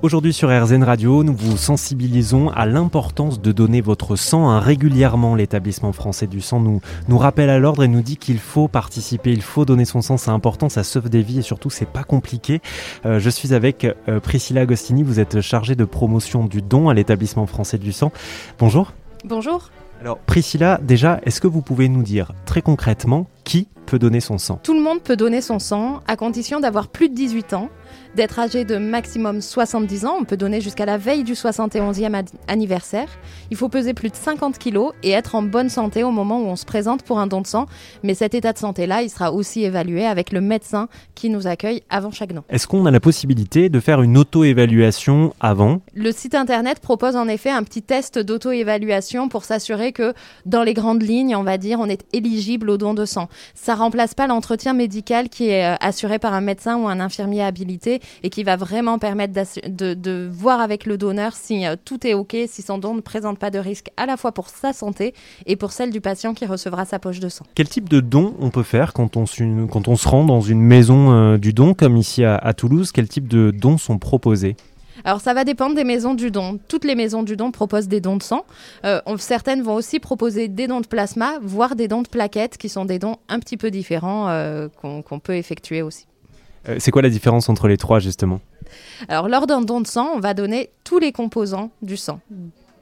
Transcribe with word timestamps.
Aujourd'hui 0.00 0.32
sur 0.32 0.48
RZN 0.48 0.84
Radio, 0.84 1.24
nous 1.24 1.34
vous 1.34 1.56
sensibilisons 1.56 2.50
à 2.50 2.66
l'importance 2.66 3.40
de 3.40 3.50
donner 3.50 3.80
votre 3.80 4.14
sang 4.14 4.48
hein, 4.48 4.60
régulièrement. 4.60 5.34
L'établissement 5.34 5.92
français 5.92 6.26
du 6.26 6.40
sang 6.40 6.60
nous, 6.60 7.18
rappelle 7.18 7.50
à 7.50 7.58
l'ordre 7.58 7.82
et 7.82 7.88
nous 7.88 8.02
dit 8.02 8.16
qu'il 8.16 8.38
faut 8.38 8.68
participer, 8.68 9.32
il 9.32 9.42
faut 9.42 9.64
donner 9.64 9.84
son 9.84 10.00
sang, 10.00 10.16
c'est 10.16 10.30
important, 10.30 10.68
ça 10.68 10.84
sauve 10.84 11.08
des 11.08 11.22
vies 11.22 11.40
et 11.40 11.42
surtout 11.42 11.70
c'est 11.70 11.88
pas 11.88 12.04
compliqué. 12.04 12.60
Euh, 13.06 13.18
je 13.18 13.30
suis 13.30 13.54
avec 13.54 13.84
euh, 14.08 14.20
Priscilla 14.20 14.60
Agostini, 14.60 15.02
vous 15.02 15.18
êtes 15.18 15.40
chargée 15.40 15.74
de 15.74 15.84
promotion 15.84 16.44
du 16.44 16.62
don 16.62 16.88
à 16.88 16.94
l'établissement 16.94 17.46
français 17.46 17.78
du 17.78 17.90
sang. 17.90 18.12
Bonjour. 18.58 18.92
Bonjour. 19.28 19.68
Alors 20.00 20.16
Priscilla, 20.18 20.80
déjà, 20.82 21.20
est-ce 21.24 21.42
que 21.42 21.46
vous 21.46 21.60
pouvez 21.60 21.90
nous 21.90 22.02
dire 22.02 22.32
très 22.46 22.62
concrètement 22.62 23.26
qui 23.44 23.68
peut 23.84 23.98
donner 23.98 24.20
son 24.20 24.38
sang? 24.38 24.58
Tout 24.62 24.72
le 24.72 24.80
monde 24.80 25.02
peut 25.02 25.16
donner 25.16 25.42
son 25.42 25.58
sang 25.58 26.00
à 26.06 26.16
condition 26.16 26.60
d'avoir 26.60 26.88
plus 26.88 27.10
de 27.10 27.14
18 27.14 27.52
ans 27.52 27.68
d'être 28.18 28.40
âgé 28.40 28.64
de 28.64 28.78
maximum 28.78 29.40
70 29.40 30.04
ans. 30.04 30.16
On 30.20 30.24
peut 30.24 30.36
donner 30.36 30.60
jusqu'à 30.60 30.84
la 30.84 30.98
veille 30.98 31.22
du 31.22 31.34
71e 31.34 32.24
anniversaire. 32.48 33.08
Il 33.52 33.56
faut 33.56 33.68
peser 33.68 33.94
plus 33.94 34.10
de 34.10 34.16
50 34.16 34.58
kilos 34.58 34.92
et 35.04 35.12
être 35.12 35.36
en 35.36 35.42
bonne 35.42 35.68
santé 35.68 36.02
au 36.02 36.10
moment 36.10 36.40
où 36.40 36.46
on 36.46 36.56
se 36.56 36.64
présente 36.64 37.04
pour 37.04 37.20
un 37.20 37.28
don 37.28 37.42
de 37.42 37.46
sang. 37.46 37.66
Mais 38.02 38.14
cet 38.14 38.34
état 38.34 38.52
de 38.52 38.58
santé-là, 38.58 39.02
il 39.02 39.08
sera 39.08 39.32
aussi 39.32 39.62
évalué 39.62 40.04
avec 40.04 40.32
le 40.32 40.40
médecin 40.40 40.88
qui 41.14 41.30
nous 41.30 41.46
accueille 41.46 41.84
avant 41.90 42.10
chaque 42.10 42.32
don. 42.32 42.42
Est-ce 42.48 42.66
qu'on 42.66 42.86
a 42.86 42.90
la 42.90 42.98
possibilité 42.98 43.68
de 43.68 43.78
faire 43.78 44.02
une 44.02 44.18
auto-évaluation 44.18 45.32
avant? 45.38 45.80
Le 45.94 46.10
site 46.10 46.34
internet 46.34 46.80
propose 46.80 47.14
en 47.14 47.28
effet 47.28 47.50
un 47.50 47.62
petit 47.62 47.82
test 47.82 48.18
d'auto-évaluation 48.18 49.28
pour 49.28 49.44
s'assurer 49.44 49.92
que 49.92 50.12
dans 50.44 50.64
les 50.64 50.74
grandes 50.74 51.04
lignes, 51.04 51.36
on 51.36 51.44
va 51.44 51.56
dire, 51.56 51.78
on 51.78 51.86
est 51.86 52.04
éligible 52.12 52.68
au 52.68 52.78
don 52.78 52.94
de 52.94 53.04
sang. 53.04 53.28
Ça 53.54 53.76
remplace 53.76 54.14
pas 54.14 54.26
l'entretien 54.26 54.72
médical 54.72 55.28
qui 55.28 55.50
est 55.50 55.64
euh, 55.64 55.76
assuré 55.80 56.18
par 56.18 56.34
un 56.34 56.40
médecin 56.40 56.76
ou 56.78 56.88
un 56.88 56.98
infirmier 56.98 57.44
habilité 57.44 58.00
et 58.22 58.30
qui 58.30 58.44
va 58.44 58.56
vraiment 58.56 58.98
permettre 58.98 59.32
de, 59.32 60.28
voir 60.30 60.60
avec 60.60 60.86
le 60.86 60.98
donneur 60.98 61.34
si 61.34 61.66
euh, 61.66 61.76
tout 61.82 62.06
est 62.06 62.14
OK, 62.14 62.36
si 62.46 62.62
son 62.62 62.78
don 62.78 62.94
ne 62.94 63.00
présente 63.00 63.38
pas 63.38 63.50
de 63.50 63.58
risque 63.58 63.88
à 63.96 64.06
la 64.06 64.16
fois 64.16 64.32
pour 64.32 64.48
sa 64.48 64.72
santé 64.72 65.14
et 65.46 65.56
pour 65.56 65.72
celle 65.72 65.90
du 65.90 66.00
patient 66.00 66.34
qui 66.34 66.46
recevra 66.46 66.84
sa 66.84 66.98
poche 66.98 67.20
de 67.20 67.28
sang. 67.28 67.44
Quel 67.54 67.68
type 67.68 67.88
de 67.88 68.00
don 68.00 68.34
on 68.40 68.50
peut 68.50 68.62
faire 68.62 68.92
quand 68.92 69.16
on, 69.16 69.24
quand 69.70 69.88
on 69.88 69.96
se 69.96 70.08
rend 70.08 70.24
dans 70.24 70.40
une 70.40 70.60
maison 70.60 71.12
euh, 71.12 71.38
du 71.38 71.52
don 71.52 71.74
comme 71.74 71.96
ici 71.96 72.24
à, 72.24 72.52
Toulouse? 72.54 72.92
Quel 72.92 73.08
type 73.08 73.28
de 73.28 73.50
dons 73.50 73.78
sont 73.78 73.98
proposés? 73.98 74.56
Alors 75.04 75.20
ça 75.20 75.32
va 75.32 75.44
dépendre 75.44 75.76
des 75.76 75.84
maisons 75.84 76.14
du 76.14 76.30
don. 76.30 76.58
Toutes 76.66 76.84
les 76.84 76.96
maisons 76.96 77.22
du 77.22 77.36
don 77.36 77.52
proposent 77.52 77.86
des 77.86 78.00
dons 78.00 78.16
de 78.16 78.22
sang. 78.22 78.44
Euh, 78.84 79.00
certaines 79.18 79.62
vont 79.62 79.74
aussi 79.74 80.00
proposer 80.00 80.48
des 80.48 80.66
dons 80.66 80.80
de 80.80 80.86
plasma, 80.86 81.38
voire 81.40 81.76
des 81.76 81.86
dons 81.86 82.02
de 82.02 82.08
plaquettes, 82.08 82.58
qui 82.58 82.68
sont 82.68 82.84
des 82.84 82.98
dons 82.98 83.16
un 83.28 83.38
petit 83.38 83.56
peu 83.56 83.70
différents 83.70 84.28
qu'on 84.80 85.20
peut 85.20 85.36
effectuer 85.36 85.82
aussi. 85.82 86.06
Euh, 86.68 86.76
c'est 86.78 86.90
quoi 86.90 87.02
la 87.02 87.10
différence 87.10 87.48
entre 87.48 87.68
les 87.68 87.76
trois 87.76 87.98
justement? 87.98 88.40
Alors 89.08 89.28
lors 89.28 89.46
d'un 89.46 89.60
don 89.60 89.80
de 89.80 89.86
sang, 89.86 90.10
on 90.14 90.20
va 90.20 90.34
donner 90.34 90.70
tous 90.84 90.98
les 90.98 91.12
composants 91.12 91.70
du 91.82 91.96
sang. 91.96 92.20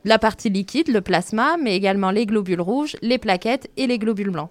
La 0.05 0.20
partie 0.20 0.50
liquide, 0.50 0.86
le 0.86 1.00
plasma, 1.00 1.56
mais 1.60 1.74
également 1.74 2.12
les 2.12 2.27
globules 2.27 2.60
rouges, 2.60 2.96
les 3.02 3.18
plaquettes 3.18 3.68
et 3.77 3.88
les 3.88 3.98
globules 3.98 4.30
blancs. 4.30 4.50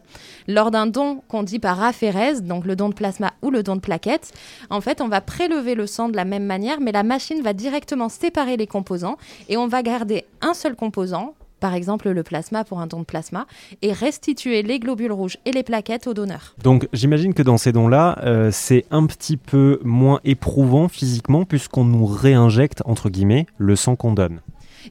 Lors 0.50 0.70
d'un 0.70 0.86
don 0.86 1.22
qu'on 1.30 1.44
dit 1.44 1.60
par 1.60 1.82
aphérèse, 1.82 2.44
donc 2.44 2.66
le 2.66 2.76
don 2.76 2.90
de 2.90 2.94
plasma 2.94 3.32
ou 3.42 3.52
le 3.52 3.64
don 3.64 3.78
de 3.78 3.80
plaquettes, 3.80 4.34
en 4.70 4.82
fait, 4.82 5.00
on 5.00 5.08
va 5.08 5.22
prélever 5.22 5.74
le 5.74 5.88
sang 5.88 6.10
de 6.10 6.18
la 6.18 6.26
même 6.26 6.44
manière, 6.44 6.82
mais 6.82 6.92
la 6.92 7.04
machine 7.04 7.42
va 7.42 7.54
directement 7.54 8.10
séparer 8.10 8.58
les 8.58 8.68
composants 8.68 9.16
et 9.48 9.56
on 9.56 9.68
va 9.68 9.82
garder 9.82 10.26
un 10.42 10.54
seul 10.54 10.76
composant, 10.76 11.36
par 11.66 11.74
exemple 11.74 12.12
le 12.12 12.22
plasma 12.22 12.64
pour 12.64 12.80
un 12.80 12.86
don 12.86 13.00
de 13.00 13.06
plasma, 13.06 13.48
et 13.82 13.92
restituer 13.92 14.62
les 14.62 14.78
globules 14.78 15.12
rouges 15.12 15.40
et 15.46 15.52
les 15.52 15.64
plaquettes 15.64 16.06
au 16.06 16.14
donneur. 16.14 16.54
Donc 16.62 16.88
j'imagine 16.94 17.34
que 17.34 17.42
dans 17.42 17.58
ces 17.58 17.72
dons-là, 17.72 18.20
euh, 18.22 18.52
c'est 18.52 18.86
un 18.92 19.08
petit 19.08 19.36
peu 19.36 19.80
moins 19.84 20.20
éprouvant 20.24 20.88
physiquement 20.90 21.44
puisqu'on 21.44 21.84
nous 21.84 22.06
réinjecte, 22.06 22.84
entre 22.86 23.10
guillemets, 23.10 23.48
le 23.58 23.76
sang 23.76 23.96
qu'on 23.96 24.14
donne. 24.14 24.42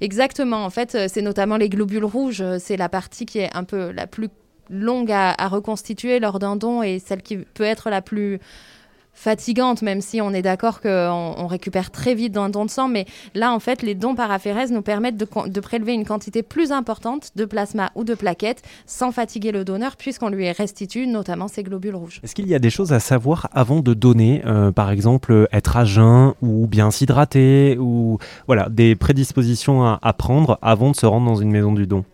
Exactement, 0.01 0.65
en 0.65 0.71
fait, 0.71 0.97
euh, 0.97 1.07
c'est 1.09 1.23
notamment 1.23 1.59
les 1.59 1.69
globules 1.69 2.05
rouges, 2.05 2.41
euh, 2.41 2.57
c'est 2.59 2.77
la 2.77 2.89
partie 2.89 3.25
qui 3.25 3.39
est 3.39 3.55
un 3.55 3.63
peu 3.63 3.93
la 3.93 4.09
plus 4.09 4.31
longue 4.69 5.13
à 5.13 5.47
reconstituer 5.47 6.19
lors 6.19 6.41
d'un 6.41 6.57
don 6.57 6.83
et 6.83 6.99
celle 6.99 7.23
qui 7.23 7.37
peut 7.37 7.63
être 7.63 7.89
la 7.89 8.03
plus 8.03 8.41
fatigante, 9.15 9.83
même 9.83 10.01
si 10.01 10.21
on 10.21 10.33
est 10.33 10.43
d'accord 10.43 10.81
qu'on 10.81 11.35
on 11.39 11.47
récupère 11.47 11.91
très 11.91 12.15
vite 12.15 12.33
dans 12.33 12.43
un 12.43 12.51
don 12.51 12.65
de 12.65 12.71
sang. 12.71 12.89
Mais 12.89 13.07
là, 13.35 13.53
en 13.53 13.61
fait, 13.61 13.83
les 13.83 13.95
dons 13.95 14.15
paraphérèses 14.15 14.73
nous 14.73 14.83
permettent 14.83 15.17
de, 15.17 15.61
prélever 15.61 15.95
une 15.95 16.05
quantité 16.05 16.43
plus 16.43 16.73
importante 16.73 17.31
de 17.37 17.45
plasma 17.45 17.91
ou 17.95 18.05
de 18.05 18.15
plaquettes 18.15 18.63
sans 18.87 19.13
fatiguer 19.13 19.53
le 19.53 19.65
donneur, 19.65 19.97
puisqu'on 19.97 20.29
lui 20.29 20.51
restitue 20.51 21.07
notamment 21.07 21.49
ses 21.49 21.63
globules 21.63 21.97
rouges. 21.97 22.21
Est-ce 22.23 22.35
qu'il 22.35 22.49
y 22.49 22.55
a 22.55 22.59
des 22.59 22.71
choses 22.71 22.93
à 22.93 23.01
savoir 23.01 23.49
avant 23.53 23.81
de 23.81 23.95
donner, 23.95 24.43
euh, 24.45 24.73
par 24.73 24.91
exemple 24.91 25.49
être 25.53 25.77
à 25.77 25.85
jeun 25.85 26.35
ou 26.43 26.67
bien 26.67 26.91
s'hydrater, 26.91 27.79
ou 27.79 28.19
voilà, 28.47 28.69
des 28.69 28.97
prédispositions 28.97 29.85
à 29.85 30.13
prendre 30.13 30.59
avant 30.61 30.91
de 30.91 30.97
se 30.97 31.07
rendre 31.07 31.27
dans 31.27 31.37
une 31.37 31.51
maison 31.51 31.73
du 31.73 31.87
don? 31.87 32.05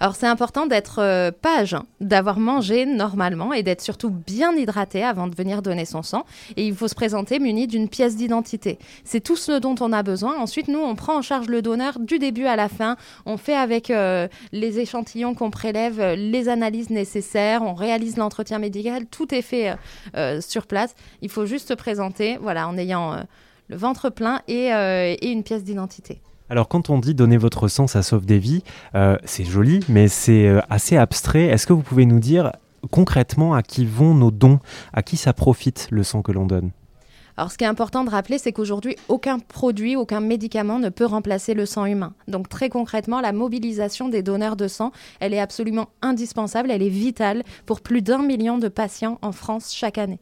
Alors 0.00 0.16
c'est 0.16 0.26
important 0.26 0.66
d'être 0.66 1.00
euh, 1.00 1.30
jeun, 1.64 1.82
d'avoir 2.00 2.38
mangé 2.38 2.86
normalement 2.86 3.52
et 3.52 3.62
d'être 3.62 3.82
surtout 3.82 4.08
bien 4.08 4.56
hydraté 4.56 5.04
avant 5.04 5.26
de 5.26 5.36
venir 5.36 5.60
donner 5.60 5.84
son 5.84 6.02
sang. 6.02 6.24
Et 6.56 6.66
il 6.66 6.74
faut 6.74 6.88
se 6.88 6.94
présenter 6.94 7.38
muni 7.38 7.66
d'une 7.66 7.86
pièce 7.86 8.16
d'identité. 8.16 8.78
C'est 9.04 9.20
tout 9.20 9.36
ce 9.36 9.58
dont 9.58 9.74
on 9.80 9.92
a 9.92 10.02
besoin. 10.02 10.38
Ensuite, 10.38 10.68
nous, 10.68 10.78
on 10.78 10.94
prend 10.94 11.18
en 11.18 11.22
charge 11.22 11.48
le 11.48 11.60
donneur 11.60 11.98
du 11.98 12.18
début 12.18 12.46
à 12.46 12.56
la 12.56 12.70
fin. 12.70 12.96
On 13.26 13.36
fait 13.36 13.54
avec 13.54 13.90
euh, 13.90 14.26
les 14.52 14.78
échantillons 14.78 15.34
qu'on 15.34 15.50
prélève 15.50 16.00
euh, 16.00 16.16
les 16.16 16.48
analyses 16.48 16.88
nécessaires. 16.88 17.62
On 17.62 17.74
réalise 17.74 18.16
l'entretien 18.16 18.58
médical. 18.58 19.04
Tout 19.04 19.34
est 19.34 19.42
fait 19.42 19.76
sur 20.40 20.66
place. 20.66 20.94
Il 21.20 21.28
faut 21.28 21.44
juste 21.44 21.68
se 21.68 21.74
présenter, 21.74 22.38
voilà, 22.40 22.66
en 22.68 22.78
ayant 22.78 23.24
le 23.68 23.76
ventre 23.76 24.08
plein 24.08 24.40
et 24.48 24.70
une 25.22 25.42
pièce 25.42 25.64
d'identité. 25.64 26.20
Alors 26.50 26.66
quand 26.66 26.90
on 26.90 26.98
dit 26.98 27.14
donner 27.14 27.36
votre 27.36 27.68
sang, 27.68 27.86
ça 27.86 28.02
sauve 28.02 28.26
des 28.26 28.40
vies, 28.40 28.64
euh, 28.96 29.16
c'est 29.24 29.44
joli, 29.44 29.80
mais 29.88 30.08
c'est 30.08 30.48
euh, 30.48 30.60
assez 30.68 30.96
abstrait. 30.96 31.44
Est-ce 31.44 31.64
que 31.64 31.72
vous 31.72 31.82
pouvez 31.82 32.06
nous 32.06 32.18
dire 32.18 32.50
concrètement 32.90 33.54
à 33.54 33.62
qui 33.62 33.86
vont 33.86 34.14
nos 34.14 34.32
dons, 34.32 34.58
à 34.92 35.04
qui 35.04 35.16
ça 35.16 35.32
profite 35.32 35.86
le 35.92 36.02
sang 36.02 36.22
que 36.22 36.32
l'on 36.32 36.46
donne? 36.46 36.72
Alors, 37.36 37.52
ce 37.52 37.56
qui 37.56 37.62
est 37.62 37.68
important 37.68 38.02
de 38.02 38.10
rappeler, 38.10 38.38
c'est 38.38 38.52
qu'aujourd'hui, 38.52 38.96
aucun 39.08 39.38
produit, 39.38 39.94
aucun 39.94 40.20
médicament 40.20 40.80
ne 40.80 40.88
peut 40.88 41.06
remplacer 41.06 41.54
le 41.54 41.66
sang 41.66 41.86
humain. 41.86 42.14
Donc, 42.26 42.48
très 42.48 42.68
concrètement, 42.68 43.20
la 43.20 43.32
mobilisation 43.32 44.08
des 44.08 44.22
donneurs 44.22 44.56
de 44.56 44.66
sang, 44.66 44.90
elle 45.20 45.32
est 45.32 45.40
absolument 45.40 45.88
indispensable, 46.02 46.72
elle 46.72 46.82
est 46.82 46.88
vitale 46.88 47.44
pour 47.64 47.80
plus 47.80 48.02
d'un 48.02 48.22
million 48.22 48.58
de 48.58 48.68
patients 48.68 49.18
en 49.22 49.30
France 49.30 49.72
chaque 49.72 49.98
année. 49.98 50.18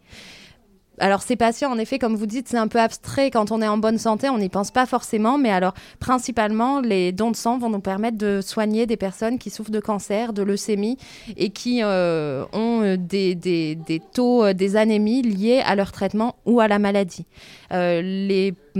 Alors 1.00 1.22
ces 1.22 1.36
patients, 1.36 1.70
en 1.70 1.78
effet, 1.78 1.98
comme 1.98 2.16
vous 2.16 2.26
dites, 2.26 2.48
c'est 2.48 2.56
un 2.56 2.68
peu 2.68 2.80
abstrait. 2.80 3.30
Quand 3.30 3.52
on 3.52 3.62
est 3.62 3.68
en 3.68 3.78
bonne 3.78 3.98
santé, 3.98 4.28
on 4.28 4.38
n'y 4.38 4.48
pense 4.48 4.70
pas 4.70 4.86
forcément. 4.86 5.38
Mais 5.38 5.50
alors, 5.50 5.74
principalement, 6.00 6.80
les 6.80 7.12
dons 7.12 7.30
de 7.30 7.36
sang 7.36 7.58
vont 7.58 7.70
nous 7.70 7.80
permettre 7.80 8.18
de 8.18 8.40
soigner 8.42 8.86
des 8.86 8.96
personnes 8.96 9.38
qui 9.38 9.50
souffrent 9.50 9.70
de 9.70 9.80
cancer, 9.80 10.32
de 10.32 10.42
leucémie 10.42 10.98
et 11.36 11.50
qui 11.50 11.80
euh, 11.82 12.44
ont 12.52 12.82
euh, 12.82 12.96
des, 12.96 13.34
des, 13.34 14.02
taux, 14.12 14.44
euh, 14.44 14.52
des 14.52 14.76
anémies 14.76 15.22
liées 15.22 15.62
à 15.64 15.74
leur 15.74 15.92
traitement 15.92 16.36
ou 16.46 16.60
à 16.60 16.68
la 16.68 16.78
maladie. 16.78 17.26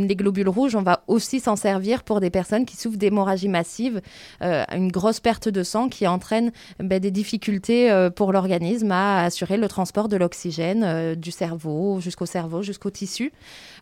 Les 0.07 0.17
globules 0.17 0.49
rouges, 0.49 0.77
on 0.77 0.83
va 0.83 1.03
aussi 1.07 1.41
s'en 1.41 1.57
servir 1.57 2.03
pour 2.03 2.21
des 2.21 2.31
personnes 2.31 2.65
qui 2.65 2.77
souffrent 2.77 2.99
d'hémorragie 2.99 3.49
massive, 3.49 4.01
euh, 4.43 4.65
une 4.75 4.91
grosse 4.91 5.21
perte 5.21 5.49
de 5.49 5.63
sang 5.63 5.89
qui 5.89 6.07
entraîne 6.07 6.53
ben, 6.79 7.01
des 7.01 7.11
difficultés 7.11 7.91
euh, 7.91 8.11
pour 8.11 8.33
l'organisme 8.33 8.91
à 8.93 9.25
assurer 9.25 9.57
le 9.57 9.69
transport 9.69 10.09
de 10.09 10.17
l'oxygène 10.17 10.85
euh, 10.85 11.15
du 11.15 11.31
cerveau 11.31 12.01
jusqu'au 12.01 12.27
cerveau, 12.27 12.63
jusqu'au 12.63 12.91
tissu. 12.91 13.33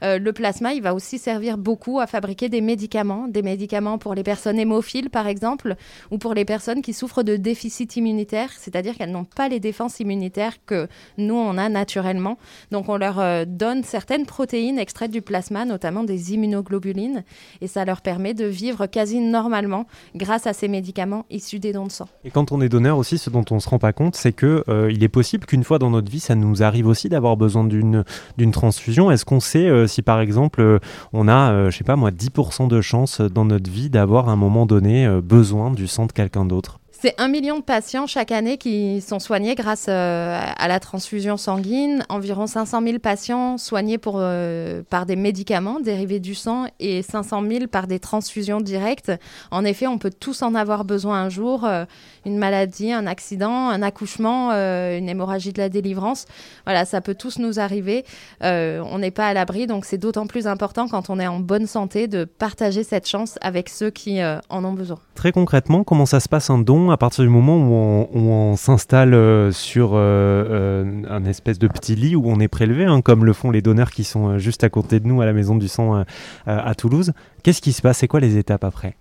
le 0.03 0.31
plasma, 0.31 0.73
il 0.73 0.83
va 0.83 0.95
aussi 0.95 1.19
servir 1.19 1.59
beaucoup 1.59 2.01
à 2.01 2.07
fabriquer 2.07 2.49
des 2.49 2.61
médicaments, 2.61 3.29
des 3.29 3.43
médicaments 3.43 3.99
pour 3.99 4.15
les 4.15 4.23
personnes 4.23 4.59
hémophiles 4.59 5.11
par 5.11 5.27
exemple, 5.27 5.77
ou 6.11 6.19
pour 6.19 6.35
les 6.35 6.45
personnes 6.45 6.83
qui 6.83 6.93
souffrent 6.93 7.23
de 7.23 7.37
déficit 7.37 7.97
immunitaire, 7.97 8.51
c'est-à-dire 8.59 8.97
qu'elles 8.97 9.11
n'ont 9.11 9.25
pas 9.25 9.49
les 9.49 9.61
défenses 9.61 10.01
immunitaires 10.01 10.55
que 10.65 10.89
nous, 11.19 11.35
on 11.35 11.59
a 11.59 11.69
naturellement. 11.69 12.39
Donc 12.71 12.89
on 12.89 12.97
leur 12.97 13.47
donne 13.47 13.83
certaines 13.85 14.27
protéines 14.27 14.79
extraites 14.79 15.11
du 15.11 15.23
plasma, 15.23 15.65
notamment 15.65 16.05
des 16.07 16.33
immunoglobulines 16.33 17.25
et 17.61 17.67
ça 17.67 17.85
leur 17.85 18.01
permet 18.01 18.35
de 18.35 18.47
vivre 18.47 18.87
quasi 18.87 19.21
normalement 19.21 19.87
grâce 20.15 20.47
à 20.47 20.53
ces 20.53 20.69
médicaments 20.69 21.27
issus 21.31 21.59
des 21.59 21.73
dons 21.73 21.87
de 21.87 21.93
sang. 21.93 22.09
Et 22.25 22.31
quand 22.31 22.53
on 22.53 22.61
est 22.61 22.69
donneur 22.69 22.99
aussi, 22.99 23.19
ce 23.19 23.31
dont 23.31 23.45
on 23.51 23.57
ne 23.57 23.61
se 23.61 23.69
rend 23.69 23.79
pas 23.79 23.93
compte, 23.93 24.17
c'est 24.17 24.33
que 24.33 24.65
euh, 24.69 24.91
il 24.93 25.03
est 25.03 25.09
possible 25.09 25.47
qu'une 25.47 25.65
fois 25.65 25.79
dans 25.79 25.91
notre 25.91 26.11
vie, 26.11 26.21
ça 26.21 26.35
nous 26.35 26.63
arrive 26.63 26.87
aussi 26.87 27.09
d'avoir 27.09 27.37
besoin 27.37 27.65
d'une 27.65 28.05
transfusion. 28.53 29.11
Est-ce 29.11 29.25
qu'on 29.25 29.41
sait 29.41 29.69
euh, 29.69 29.87
si 29.87 30.03
par 30.03 30.21
exemple 30.21 30.61
euh, 30.61 30.79
on 31.13 31.29
a, 31.29 31.71
je 31.71 31.77
sais 31.77 31.85
pas 31.85 31.97
moi, 31.97 32.11
10% 32.11 32.69
de 32.69 32.81
chance 32.81 33.21
dans 33.21 33.45
notre 33.45 33.71
vie 33.71 33.91
d'avoir 33.91 34.29
à 34.29 34.33
un 34.33 34.37
moment 34.37 34.67
donné 34.67 35.09
besoin 35.23 35.71
du 35.71 35.87
sang 35.87 36.07
de 36.07 36.13
quelqu'un 36.13 36.45
d'autre? 36.45 36.81
C'est 36.99 37.15
un 37.19 37.29
million 37.29 37.59
de 37.59 37.63
patients 37.63 38.07
chaque 38.07 38.33
année 38.33 38.57
qui 38.57 39.03
sont 39.03 39.19
soignés 39.19 39.55
grâce 39.55 39.85
euh, 39.91 40.41
à 40.57 40.67
la 40.67 40.81
transfusion 40.81 41.37
sanguine. 41.37 42.03
Environ 42.09 42.47
500 42.47 42.81
000 42.83 42.99
patients 43.01 43.59
soignés 43.59 43.99
pour, 43.99 44.15
euh, 44.17 44.83
par 44.89 45.05
des 45.05 45.15
médicaments 45.15 45.79
dérivés 45.79 46.21
du 46.21 46.35
sang 46.35 46.65
et 46.81 47.03
500 47.03 47.43
000 47.47 47.67
par 47.67 47.87
des 47.87 47.99
transfusions 47.99 48.63
directes. 48.63 49.13
En 49.51 49.67
effet, 49.67 49.87
on 49.87 49.99
peut 49.99 50.11
tous 50.11 50.41
en 50.41 50.55
avoir 50.55 50.87
besoin 50.87 51.23
un 51.23 51.29
jour. 51.29 51.67
Euh, 51.67 51.85
une 52.25 52.39
maladie, 52.39 52.93
un 52.93 53.07
accident, 53.07 53.69
un 53.69 53.83
accouchement, 53.83 54.51
une 54.51 55.09
hémorragie 55.09 55.53
de 55.53 55.59
la 55.59 55.69
délivrance. 55.69 56.25
Voilà, 56.65 56.85
ça 56.85 57.01
peut 57.01 57.15
tous 57.15 57.39
nous 57.39 57.61
arriver. 57.61 58.05
on 58.41 58.99
n'est 58.99 59.13
pas 59.13 59.29
à 59.29 59.33
l'abri, 59.33 59.69
donc 59.69 59.85
c'est 59.85 59.99
d'autant 59.99 60.27
plus 60.27 60.49
important 60.49 60.89
quand 60.89 61.09
on 61.09 61.21
est 61.21 61.27
en 61.29 61.39
bonne 61.39 61.69
santé 61.69 62.09
de 62.09 62.25
partager 62.25 62.83
cette 62.83 63.07
chance 63.07 63.39
avec 63.43 63.69
ceux 63.69 63.91
qui 63.91 64.19
en 64.25 64.65
ont 64.65 64.73
besoin. 64.73 64.99
Très 65.15 65.31
concrètement, 65.31 65.85
comment 65.85 66.05
ça 66.05 66.19
se 66.19 66.29
passe 66.29 66.51
un 66.51 66.59
don 66.59 66.86
à 66.91 66.97
partir 66.97 67.25
du 67.25 67.31
moment 67.31 67.59
où 67.59 68.19
on, 68.19 68.57
s'installe 68.57 69.15
euh, 69.15 69.53
sur 69.53 69.93
euh, 69.95 69.99
euh, 69.99 71.03
un 71.09 71.25
espèce 71.25 71.59
de 71.59 71.69
petit 71.69 71.95
lit 71.95 72.17
où 72.17 72.25
on 72.27 72.41
est 72.41 72.49
prélevé, 72.49 72.85
hein, 72.85 73.01
comme 73.03 73.25
le 73.25 73.33
font 73.33 73.51
les 73.51 73.63
donneurs 73.63 73.91
qui 73.91 74.05
sont 74.05 74.39
juste 74.39 74.65
à 74.65 74.69
côté 74.69 75.01
de 75.01 75.07
nous 75.07 75.21
à 75.21 75.27
la 75.27 75.33
Maison 75.33 75.57
du 75.57 75.69
Sang 75.69 76.05
à 76.47 76.75
Toulouse 76.75 77.13
Qu'est-ce 77.43 77.61
qui 77.61 77.73
se 77.73 77.83
passe? 77.83 77.99
C'est 77.99 78.09
quoi 78.09 78.21
les 78.21 78.37
étapes 78.37 78.65
après? 78.65 78.97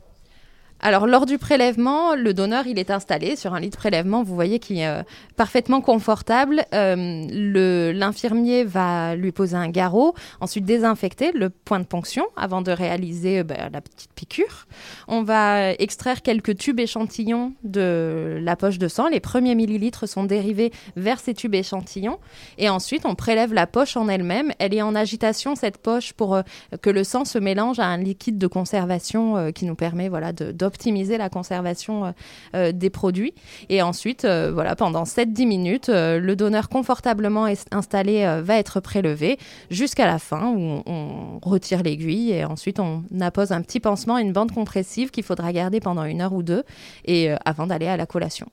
Alors, 0.86 1.08
lors 1.08 1.26
du 1.26 1.40
prélèvement, 1.40 2.14
le 2.14 2.32
donneur, 2.36 2.68
il 2.68 2.78
est 2.78 2.92
installé 2.92 3.36
sur 3.36 3.56
un 3.56 3.60
lit 3.60 3.72
de 3.72 3.76
prélèvement, 3.76 4.22
vous 4.22 4.36
voyez, 4.36 4.60
qui 4.60 4.82
est 4.82 4.88
euh, 4.88 5.02
parfaitement 5.36 5.82
confortable. 5.82 6.64
Euh, 6.76 7.92
l'infirmier 7.92 8.64
va 8.64 9.16
lui 9.16 9.32
poser 9.32 9.56
un 9.56 9.70
garrot, 9.70 10.14
ensuite 10.42 10.64
désinfecter 10.64 11.32
le 11.32 11.50
point 11.50 11.80
de 11.80 11.86
ponction 11.86 12.28
avant 12.38 12.62
de 12.62 12.70
réaliser 12.70 13.40
euh, 13.40 13.44
bah, 13.44 13.56
la 13.74 13.82
petite 13.82 14.12
piqûre. 14.14 14.68
On 15.08 15.24
va 15.24 15.72
extraire 15.72 16.22
quelques 16.22 16.56
tubes 16.56 16.80
échantillons 16.80 17.54
de 17.64 18.38
la 18.40 18.56
poche 18.56 18.78
de 18.78 18.88
sang. 18.88 19.08
Les 19.08 19.20
premiers 19.20 19.56
millilitres 19.56 20.08
sont 20.08 20.24
dérivés 20.24 20.72
vers 20.96 21.20
ces 21.20 21.34
tubes 21.34 21.56
échantillons. 21.56 22.20
Et 22.60 22.70
ensuite, 22.70 23.08
on 23.08 23.16
prélève 23.16 23.56
la 23.56 23.66
poche 23.66 23.98
en 23.98 24.08
elle-même. 24.08 24.52
Elle 24.60 24.76
est 24.76 24.84
en 24.84 24.94
agitation, 24.94 25.56
cette 25.56 25.80
poche, 25.80 26.14
pour 26.14 26.40
que 26.84 26.92
le 26.92 27.04
sang 27.04 27.26
se 27.26 27.40
mélange 27.40 27.80
à 27.80 27.88
un 27.88 27.98
liquide 27.98 28.38
de 28.38 28.46
conservation 28.46 29.52
qui 29.52 29.66
nous 29.66 29.74
permet 29.74 30.10
voilà, 30.10 30.32
de 30.32 30.52
optimiser 30.76 31.18
la 31.18 31.30
conservation 31.30 32.06
euh, 32.06 32.12
euh, 32.56 32.72
des 32.74 32.90
produits. 32.90 33.34
Et 33.70 33.82
ensuite, 33.82 34.26
euh, 34.26 34.52
voilà, 34.54 34.76
pendant 34.76 35.04
7-10 35.04 35.48
minutes, 35.48 35.90
le 35.90 36.36
donneur 36.36 36.68
confortablement 36.68 37.48
installé 37.72 38.42
va 38.44 38.58
être 38.58 38.80
prélevé 38.82 39.38
jusqu'à 39.70 40.06
la 40.06 40.20
fin 40.20 40.54
où 40.54 40.84
on, 40.86 41.40
retire 41.42 41.84
l'aiguille 41.84 42.32
et 42.32 42.44
ensuite 42.44 42.80
on 42.80 43.04
appose 43.22 43.52
un 43.52 43.62
petit 43.62 43.80
pansement, 43.80 44.18
une 44.18 44.34
bande 44.34 44.52
compressive 44.52 45.12
qu'il 45.12 45.24
faudra 45.24 45.54
garder 45.54 45.80
pendant 45.80 46.04
une 46.04 46.22
heure 46.22 46.34
ou 46.34 46.44
deux 46.44 46.64
et 47.06 47.30
avant 47.46 47.68
d'aller 47.68 47.88
à 47.88 47.98
la 47.98 48.06
collation. 48.06 48.48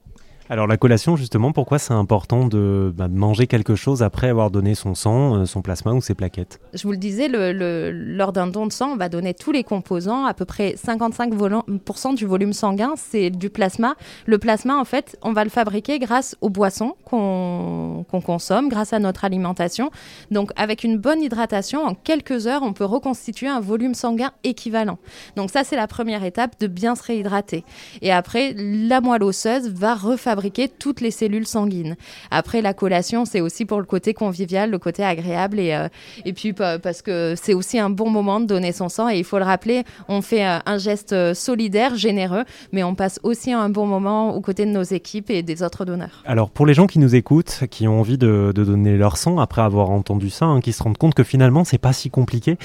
Alors 0.52 0.66
la 0.66 0.76
collation, 0.76 1.16
justement, 1.16 1.50
pourquoi 1.50 1.78
c'est 1.78 1.94
important 1.94 2.46
de, 2.46 2.92
bah, 2.94 3.08
manger 3.08 3.46
quelque 3.46 3.74
chose 3.74 4.02
après 4.02 4.28
avoir 4.28 4.50
donné 4.50 4.74
son 4.74 4.94
sang, 4.94 5.34
euh, 5.34 5.46
son 5.46 5.62
plasma 5.62 5.94
ou 5.94 6.02
ses 6.02 6.14
plaquettes? 6.14 6.60
Je 6.74 6.82
vous 6.82 6.90
le 6.90 6.98
disais, 6.98 7.26
lors 7.30 8.34
d'un 8.34 8.48
don 8.48 8.66
de 8.66 8.72
sang, 8.72 8.90
on 8.92 8.96
va 8.96 9.08
donner 9.08 9.32
tous 9.32 9.50
les 9.50 9.64
composants, 9.64 10.26
à 10.26 10.34
peu 10.34 10.44
près 10.44 10.74
55% 10.74 12.14
du 12.14 12.26
volume 12.26 12.52
sanguin, 12.52 12.92
c'est 12.98 13.30
du 13.30 13.48
plasma. 13.48 13.94
Le 14.26 14.36
plasma, 14.36 14.76
en 14.76 14.84
fait, 14.84 15.16
on 15.22 15.32
va 15.32 15.44
le 15.44 15.48
fabriquer 15.48 15.98
grâce 15.98 16.36
aux 16.42 16.50
boissons 16.50 16.96
qu'on 17.06 18.04
consomme, 18.10 18.68
grâce 18.68 18.92
à 18.92 18.98
notre 18.98 19.24
alimentation. 19.24 19.90
Donc 20.30 20.50
avec 20.56 20.84
une 20.84 20.98
bonne 20.98 21.22
hydratation, 21.22 21.82
en 21.82 21.94
quelques 21.94 22.46
heures, 22.46 22.62
on 22.62 22.74
peut 22.74 22.84
reconstituer 22.84 23.48
un 23.48 23.60
volume 23.60 23.94
sanguin 23.94 24.32
équivalent. 24.44 24.98
Donc 25.34 25.48
ça, 25.48 25.64
c'est 25.64 25.76
la 25.76 25.86
première 25.86 26.24
étape 26.24 26.60
de 26.60 26.66
bien 26.66 26.94
se 26.94 27.04
réhydrater. 27.04 27.64
Et 28.02 28.12
après, 28.12 28.54
la 28.54 29.00
moelle 29.00 29.22
osseuse 29.22 29.70
va 29.70 29.94
refaire 29.94 30.41
toutes 30.78 31.00
les 31.00 31.10
cellules 31.10 31.46
sanguines. 31.46 31.96
Après, 32.30 32.62
la 32.62 32.74
collation, 32.74 33.24
c'est 33.24 33.40
aussi 33.40 33.64
pour 33.64 33.78
le 33.78 33.86
côté 33.86 34.14
convivial, 34.14 34.70
le 34.70 34.78
côté 34.78 35.04
agréable 35.04 35.58
et, 35.60 35.74
euh, 35.74 35.88
et 36.24 36.32
puis 36.32 36.52
parce 36.52 37.02
que 37.02 37.34
c'est 37.36 37.54
aussi 37.54 37.78
un 37.78 37.90
bon 37.90 38.10
moment 38.10 38.40
de 38.40 38.46
donner 38.46 38.72
son 38.72 38.88
sang 38.88 39.08
et 39.08 39.18
il 39.18 39.24
faut 39.24 39.38
le 39.38 39.44
rappeler, 39.44 39.84
on 40.08 40.22
fait 40.22 40.46
euh, 40.46 40.58
un 40.66 40.78
geste 40.78 41.12
euh, 41.12 41.34
solidaire, 41.34 41.96
généreux, 41.96 42.44
mais 42.72 42.82
on 42.82 42.94
passe 42.94 43.20
aussi 43.22 43.52
un 43.52 43.68
bon 43.68 43.86
moment 43.86 44.34
aux 44.34 44.40
côtés 44.40 44.66
de 44.66 44.70
nos 44.70 44.82
équipes 44.82 45.30
et 45.30 45.42
des 45.42 45.62
autres 45.62 45.84
donneurs. 45.84 46.22
Alors 46.26 46.50
pour 46.50 46.66
les 46.66 46.74
gens 46.74 46.86
qui 46.86 46.98
nous 46.98 47.14
écoutent, 47.14 47.64
qui 47.70 47.88
ont 47.88 48.00
envie 48.00 48.18
de, 48.18 48.52
donner 48.54 48.96
leur 48.96 49.16
sang 49.16 49.38
après 49.38 49.62
avoir 49.62 49.90
entendu 49.90 50.30
ça, 50.30 50.46
hein, 50.46 50.60
qui 50.60 50.72
se 50.72 50.82
rendent 50.82 50.98
compte 50.98 51.14
que 51.14 51.24
finalement 51.24 51.64
c'est 51.64 51.78
pas 51.78 51.92
si 51.92 52.10
compliqué, 52.10 52.56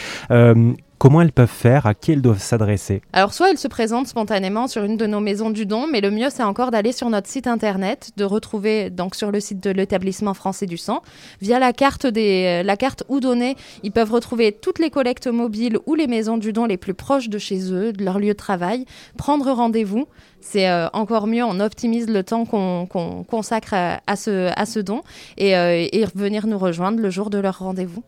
Comment 1.00 1.22
elles 1.22 1.32
peuvent 1.32 1.48
faire? 1.48 1.86
À 1.86 1.94
qui 1.94 2.12
elles 2.12 2.24
doivent 2.24 2.42
s'adresser? 2.42 3.04
Alors, 3.14 3.32
soit 3.32 3.52
elles 3.52 3.60
se 3.60 3.68
présentent 3.68 4.08
spontanément 4.08 4.68
sur 4.68 4.84
une 4.84 4.98
de 4.98 5.06
nos 5.06 5.20
maisons 5.20 5.52
du 5.52 5.68
don, 5.68 5.86
mais 5.92 6.02
le 6.02 6.10
mieux, 6.10 6.30
c'est 6.32 6.42
encore 6.42 6.72
d'aller 6.72 6.92
sur 6.92 7.08
notre 7.12 7.28
site 7.28 7.46
internet, 7.46 8.12
de 8.18 8.24
retrouver 8.24 8.90
donc 8.90 9.14
sur 9.14 9.32
le 9.32 9.40
site 9.40 9.62
de 9.62 9.70
l'établissement 9.70 10.34
français 10.34 10.66
du 10.66 10.78
sang, 10.78 11.04
via 11.40 11.60
la 11.60 11.72
carte, 11.72 12.08
des, 12.08 12.64
la 12.64 12.78
carte 12.78 13.04
ou 13.10 13.20
données, 13.20 13.56
ils 13.84 13.92
peuvent 13.92 14.12
retrouver 14.12 14.52
toutes 14.52 14.80
les 14.80 14.90
collectes 14.90 15.28
mobiles 15.28 15.78
ou 15.86 15.94
les 15.94 16.08
maisons 16.08 16.38
du 16.38 16.52
don 16.52 16.66
les 16.66 16.78
plus 16.78 16.96
proches 16.96 17.30
de 17.30 17.38
chez 17.38 17.72
eux, 17.72 17.94
de 17.94 18.04
leur 18.04 18.18
lieu 18.18 18.30
de 18.30 18.34
travail, 18.34 18.86
prendre 19.18 19.52
rendez-vous. 19.52 20.08
C'est 20.42 20.68
euh, 20.68 20.88
encore 20.94 21.28
mieux, 21.28 21.44
on 21.44 21.60
optimise 21.60 22.10
le 22.10 22.24
temps 22.24 22.46
qu'on 22.46 23.24
consacre 23.28 23.74
à, 23.74 24.16
ce, 24.16 24.80
don 24.80 25.02
euh, 25.40 25.88
et 25.92 26.06
venir 26.16 26.48
nous 26.48 26.58
rejoindre 26.58 27.00
le 27.00 27.12
jour 27.12 27.30
de 27.30 27.38
leur 27.38 27.60
rendez-vous. 27.60 28.04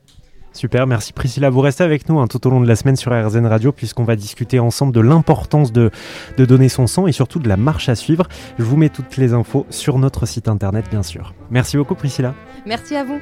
Super, 0.60 0.88
merci 0.88 1.14
Priscilla. 1.14 1.50
Vous 1.50 1.62
restez 1.62 1.86
avec 1.86 2.10
nous 2.10 2.20
hein, 2.20 2.28
tout 2.28 2.46
au 2.46 2.50
long 2.50 2.60
de 2.60 2.68
la 2.68 2.76
semaine 2.76 2.98
sur 2.98 3.14
RZN 3.14 3.46
Radio 3.46 3.72
puisqu'on 3.72 4.04
va 4.04 4.18
discuter 4.18 4.60
ensemble 4.60 4.92
de 4.94 5.00
l'importance 5.00 5.72
de, 5.72 5.90
de 6.36 6.44
donner 6.44 6.68
son 6.68 6.86
sang 6.86 7.08
et 7.08 7.14
surtout 7.14 7.40
de 7.40 7.48
la 7.48 7.56
marche 7.56 7.88
à 7.88 7.96
suivre. 7.96 8.28
Je 8.58 8.66
vous 8.66 8.76
mets 8.76 8.90
toutes 8.90 9.16
les 9.16 9.32
infos 9.32 9.66
sur 9.70 9.98
notre 10.00 10.26
site 10.26 10.50
internet 10.50 10.88
bien 10.92 11.02
sûr. 11.02 11.34
Merci 11.50 11.78
beaucoup 11.78 11.96
Priscilla. 11.96 12.36
Merci 12.66 12.98
à 12.98 13.06
vous. 13.06 13.22